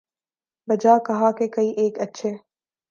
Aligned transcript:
'بجا 0.67 0.97
کہا 1.07 1.31
کہ 1.37 1.47
کئی 1.55 1.69
ایک 1.81 1.99
اچھے 2.01 2.31